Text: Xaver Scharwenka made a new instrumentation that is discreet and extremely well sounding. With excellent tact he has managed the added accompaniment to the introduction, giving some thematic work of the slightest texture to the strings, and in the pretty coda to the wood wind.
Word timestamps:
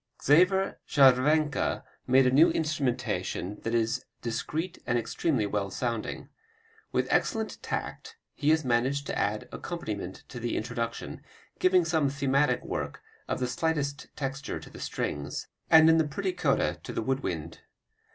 Xaver 0.23 0.77
Scharwenka 0.87 1.83
made 2.07 2.25
a 2.25 2.31
new 2.31 2.49
instrumentation 2.49 3.59
that 3.61 3.75
is 3.75 4.03
discreet 4.23 4.79
and 4.87 4.97
extremely 4.97 5.45
well 5.45 5.69
sounding. 5.69 6.27
With 6.91 7.05
excellent 7.11 7.61
tact 7.61 8.17
he 8.33 8.49
has 8.49 8.65
managed 8.65 9.05
the 9.05 9.15
added 9.15 9.47
accompaniment 9.51 10.23
to 10.29 10.39
the 10.39 10.57
introduction, 10.57 11.21
giving 11.59 11.85
some 11.85 12.09
thematic 12.09 12.63
work 12.63 13.03
of 13.27 13.39
the 13.39 13.45
slightest 13.47 14.07
texture 14.15 14.59
to 14.59 14.71
the 14.71 14.79
strings, 14.79 15.45
and 15.69 15.87
in 15.87 15.99
the 15.99 16.07
pretty 16.07 16.33
coda 16.33 16.79
to 16.81 16.93
the 16.93 17.03
wood 17.03 17.19
wind. 17.19 17.59